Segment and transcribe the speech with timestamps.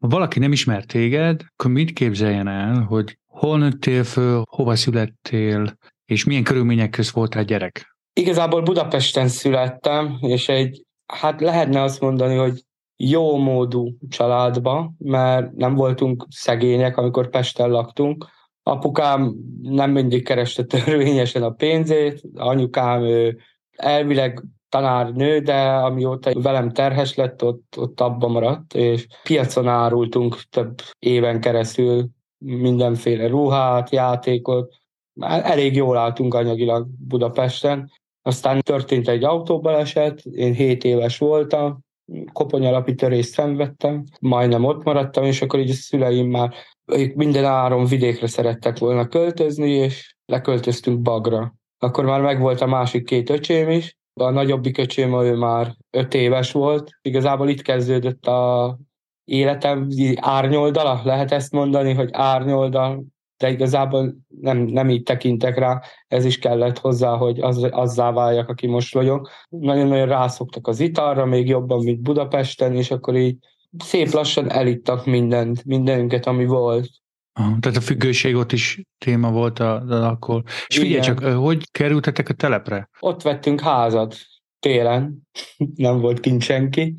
[0.00, 5.76] ha valaki nem ismer téged, akkor mit képzeljen el, hogy hol nőttél föl, hova születtél,
[6.04, 7.96] és milyen körülmények közt voltál gyerek?
[8.12, 12.64] Igazából Budapesten születtem, és egy, hát lehetne azt mondani, hogy
[12.96, 18.26] jó módú családba, mert nem voltunk szegények, amikor Pesten laktunk.
[18.62, 23.38] Apukám nem mindig kereste törvényesen a pénzét, anyukám ő
[23.76, 30.80] elvileg tanárnő, de amióta velem terhes lett, ott, ott abba maradt, és piacon árultunk több
[30.98, 32.08] éven keresztül
[32.38, 34.74] mindenféle ruhát, játékot.
[35.20, 37.90] Elég jól álltunk anyagilag Budapesten.
[38.22, 41.78] Aztán történt egy autóbaleset, én 7 éves voltam,
[42.32, 46.54] koponyalapi törést szenvedtem, majdnem ott maradtam, és akkor így a szüleim már
[46.92, 51.54] ők minden áron vidékre szerettek volna költözni, és leköltöztünk Bagra.
[51.78, 56.52] Akkor már megvolt a másik két öcsém is, a nagyobbik öcsém, ő már öt éves
[56.52, 56.90] volt.
[57.02, 58.78] Igazából itt kezdődött a
[59.24, 63.04] életem árnyoldala, lehet ezt mondani, hogy árnyoldal,
[63.36, 68.48] de igazából nem, nem így tekintek rá, ez is kellett hozzá, hogy az, azzá váljak,
[68.48, 69.30] aki most vagyok.
[69.48, 73.36] Nagyon-nagyon rászoktak az italra, még jobban, mint Budapesten, és akkor így
[73.78, 76.88] szép lassan elittak mindent, mindenünket, ami volt.
[77.32, 80.42] Aha, tehát a függőség ott is téma volt a, a akkor.
[80.66, 82.88] És figyelj csak, hogy kerültetek a telepre?
[83.00, 84.16] Ott vettünk házat
[84.58, 85.28] télen,
[85.74, 86.94] nem volt kint senki.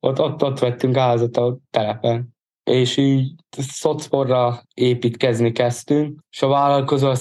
[0.00, 2.34] Ott, ott, ott vettünk házat a telepen.
[2.64, 7.12] És így szocporra építkezni kezdtünk, és a vállalkozó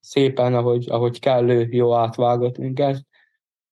[0.00, 3.04] szépen, ahogy, ahogy kellő, jó átvágott minket.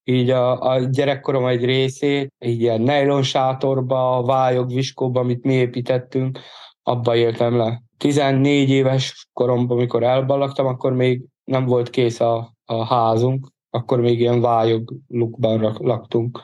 [0.05, 6.39] Így a, a gyerekkorom egy részét, így ilyen nylon sátorba, vályog, viskóba, amit mi építettünk,
[6.83, 7.83] abba éltem le.
[7.98, 14.20] 14 éves koromban, amikor elballagtam, akkor még nem volt kész a, a házunk, akkor még
[14.20, 16.41] ilyen vályog lukban laktunk.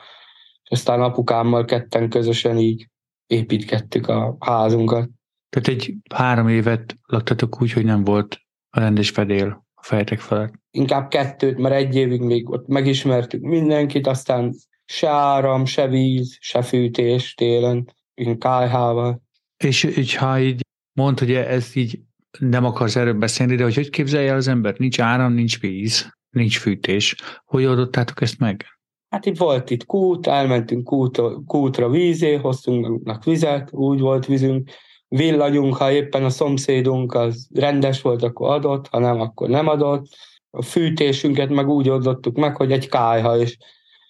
[0.63, 2.87] És aztán apukámmal ketten közösen így
[3.27, 5.09] építkettük a házunkat.
[5.49, 8.37] Tehát egy három évet laktatok úgy, hogy nem volt
[8.69, 10.53] a rendes fedél a fejtek felett.
[10.71, 14.55] Inkább kettőt, mert egy évig még ott megismertük mindenkit, aztán
[14.85, 17.95] se áram, se víz, se fűtés télen,
[18.37, 19.21] kájhával.
[19.57, 20.64] És, és ha így
[20.95, 21.99] Mondd, hogy ez így
[22.39, 24.75] nem akarsz erről beszélni, de hogy hogy képzelje el az ember?
[24.77, 27.15] Nincs áram, nincs víz, nincs fűtés.
[27.45, 28.65] Hogy oldottátok ezt meg?
[29.09, 34.69] Hát itt volt itt kút, elmentünk kút, kútra vízé, hoztunk magunknak vizet, úgy volt vízünk,
[35.07, 40.05] villanyunk, ha éppen a szomszédunk az rendes volt, akkor adott, ha nem, akkor nem adott.
[40.49, 43.57] A fűtésünket meg úgy oldottuk meg, hogy egy kájha, és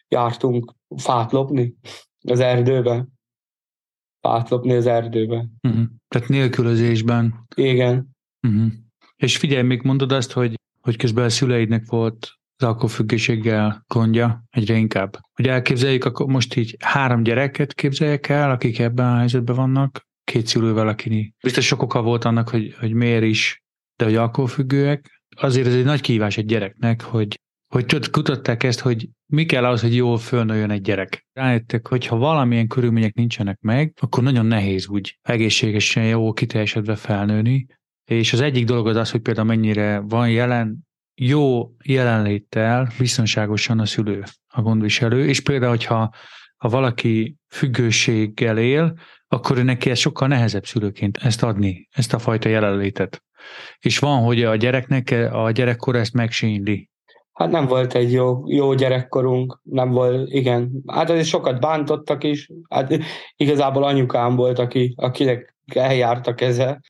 [0.07, 1.75] jártunk fát lopni
[2.27, 3.14] az erdőben
[4.25, 5.45] fát lopni az erdőbe.
[5.67, 5.83] Uh-huh.
[6.07, 7.45] Tehát nélkülözésben.
[7.55, 8.09] Igen.
[8.47, 8.71] Uh-huh.
[9.15, 14.75] És figyelj, még mondod azt, hogy, hogy közben a szüleidnek volt az alkoholfüggőséggel gondja egyre
[14.75, 15.17] inkább.
[15.33, 20.47] Hogy elképzeljük, akkor most így három gyereket képzeljek el, akik ebben a helyzetben vannak, két
[20.47, 23.63] szülővel, aki biztos sok oka volt annak, hogy, hogy miért is,
[23.95, 25.21] de hogy alkoholfüggőek.
[25.35, 27.39] Azért ez egy nagy kihívás egy gyereknek, hogy
[27.75, 31.27] hogy kutatták ezt, hogy mi kell az, hogy jól fölnőjön egy gyerek.
[31.33, 37.65] Rájöttek, hogy ha valamilyen körülmények nincsenek meg, akkor nagyon nehéz úgy egészségesen, jó kiteljesedve felnőni.
[38.05, 40.77] És az egyik dolog az az, hogy például mennyire van jelen,
[41.21, 46.13] jó jelenléttel biztonságosan a szülő, a gondviselő, és például, hogyha
[46.57, 48.93] ha valaki függőséggel él,
[49.27, 53.23] akkor neki ez sokkal nehezebb szülőként ezt adni, ezt a fajta jelenlétet.
[53.79, 56.89] És van, hogy a gyereknek a gyerekkor ezt megsényli,
[57.35, 60.71] Hát nem volt egy jó, jó gyerekkorunk, nem volt, igen.
[60.87, 62.49] Hát azért sokat bántottak is.
[62.69, 62.99] Hát
[63.35, 66.81] igazából anyukám volt, aki, akinek eljárt a keze,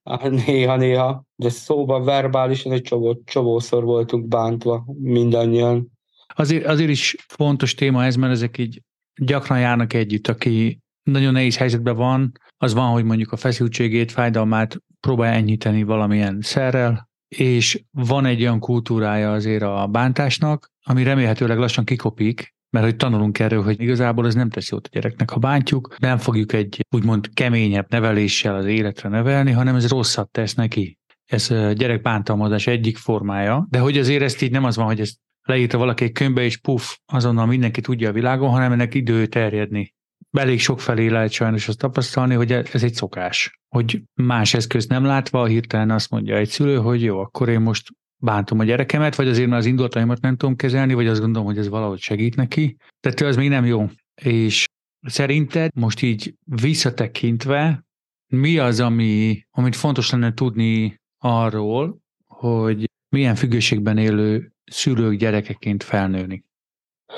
[0.45, 5.91] néha-néha, de szóban verbálisan egy csomó, csomószor voltunk bántva mindannyian.
[6.35, 8.81] Azért, azért is fontos téma ez, mert ezek így
[9.21, 14.77] gyakran járnak együtt, aki nagyon nehéz helyzetben van, az van, hogy mondjuk a feszültségét, fájdalmát
[14.99, 21.85] próbál enyhíteni valamilyen szerrel, és van egy olyan kultúrája azért a bántásnak, ami remélhetőleg lassan
[21.85, 25.29] kikopik, mert hogy tanulunk erről, hogy igazából ez nem tesz jót a gyereknek.
[25.29, 30.53] Ha bántjuk, nem fogjuk egy úgymond keményebb neveléssel az életre nevelni, hanem ez rosszat tesz
[30.53, 30.97] neki.
[31.25, 34.99] Ez a gyerek bántalmazás egyik formája, de hogy azért ezt így nem az van, hogy
[34.99, 39.25] ezt leírta valaki egy könyvbe, és puf, azonnal mindenki tudja a világon, hanem ennek idő
[39.25, 39.94] terjedni
[40.37, 43.59] elég sok felé lehet sajnos azt tapasztalni, hogy ez egy szokás.
[43.69, 47.89] Hogy más eszközt nem látva, hirtelen azt mondja egy szülő, hogy jó, akkor én most
[48.17, 51.57] bántom a gyerekemet, vagy azért már az indulataimat nem tudom kezelni, vagy azt gondolom, hogy
[51.57, 52.77] ez valahogy segít neki.
[52.99, 53.89] Tehát az még nem jó.
[54.21, 54.65] És
[55.01, 57.85] szerinted most így visszatekintve,
[58.27, 66.45] mi az, ami, amit fontos lenne tudni arról, hogy milyen függőségben élő szülők gyerekeként felnőni?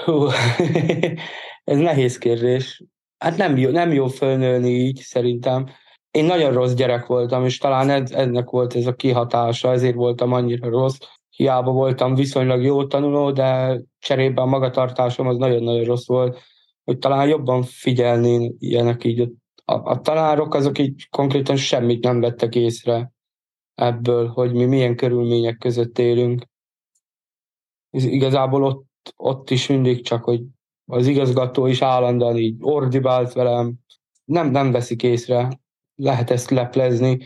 [0.03, 0.27] Hú,
[1.63, 2.83] ez nehéz kérdés.
[3.17, 5.69] Hát nem jó, nem jó fölnőni így, szerintem.
[6.11, 10.33] én nagyon rossz gyerek voltam, és talán ez, ennek volt ez a kihatása, ezért voltam
[10.33, 10.97] annyira rossz.
[11.29, 16.41] Hiába voltam viszonylag jó tanuló, de cserébe a magatartásom az nagyon-nagyon rossz volt,
[16.83, 19.21] hogy talán jobban figyelni ilyenek így.
[19.65, 23.11] A, a tanárok azok így konkrétan semmit nem vettek észre
[23.75, 26.43] ebből, hogy mi milyen körülmények között élünk.
[27.89, 28.85] Igazából ott,
[29.15, 30.41] ott is mindig csak, hogy
[30.87, 33.73] az igazgató is állandóan így ordibált velem,
[34.25, 35.49] nem, nem veszik észre,
[35.95, 37.17] lehet ezt leplezni.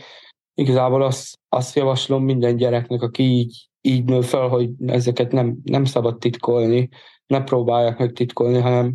[0.54, 5.84] Igazából azt, azt javaslom minden gyereknek, aki így, így nő fel, hogy ezeket nem, nem
[5.84, 6.88] szabad titkolni,
[7.26, 8.94] ne próbálják meg titkolni, hanem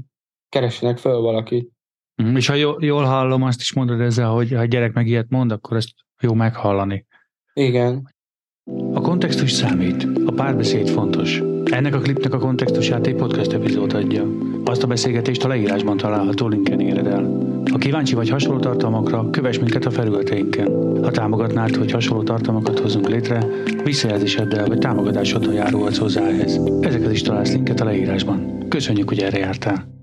[0.50, 1.72] keressenek föl valakit.
[2.16, 5.30] Mhm, és ha jól hallom, azt is mondod ezzel, hogy ha a gyerek meg ilyet
[5.30, 7.06] mond, akkor ezt jó meghallani.
[7.54, 8.16] Igen.
[8.94, 11.42] A kontextus számít, a párbeszéd fontos.
[11.64, 14.47] Ennek a klipnek a kontextusát egy podcast epizód adja.
[14.68, 17.38] Azt a beszélgetést a leírásban található linken éred el.
[17.72, 20.68] Ha kíváncsi vagy hasonló tartalmakra, kövess minket a felületeinken.
[21.04, 23.46] Ha támogatnád, hogy hasonló tartalmakat hozunk létre,
[23.84, 26.62] visszajelzéseddel vagy támogatásoddal járulhatsz hozzá ehhez.
[26.82, 28.66] Ezeket is találsz linket a leírásban.
[28.70, 29.97] Köszönjük, hogy erre jártál!